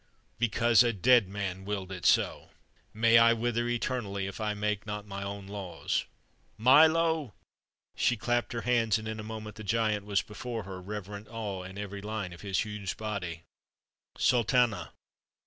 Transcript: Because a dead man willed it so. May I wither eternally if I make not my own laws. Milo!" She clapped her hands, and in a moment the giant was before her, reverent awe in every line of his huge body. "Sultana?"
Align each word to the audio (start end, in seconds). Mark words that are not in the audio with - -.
Because 0.39 0.81
a 0.81 0.91
dead 0.93 1.29
man 1.29 1.63
willed 1.63 1.91
it 1.91 2.07
so. 2.07 2.49
May 2.91 3.19
I 3.19 3.33
wither 3.33 3.67
eternally 3.69 4.25
if 4.25 4.41
I 4.41 4.55
make 4.55 4.87
not 4.87 5.05
my 5.05 5.21
own 5.21 5.45
laws. 5.45 6.05
Milo!" 6.57 7.35
She 7.95 8.17
clapped 8.17 8.51
her 8.53 8.61
hands, 8.61 8.97
and 8.97 9.07
in 9.07 9.19
a 9.19 9.23
moment 9.23 9.57
the 9.57 9.63
giant 9.63 10.03
was 10.07 10.23
before 10.23 10.63
her, 10.63 10.81
reverent 10.81 11.27
awe 11.29 11.61
in 11.61 11.77
every 11.77 12.01
line 12.01 12.33
of 12.33 12.41
his 12.41 12.61
huge 12.65 12.97
body. 12.97 13.43
"Sultana?" 14.17 14.91